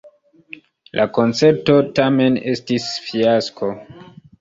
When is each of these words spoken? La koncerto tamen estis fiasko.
La 0.99 1.05
koncerto 1.19 1.77
tamen 2.01 2.43
estis 2.57 2.91
fiasko. 3.11 3.75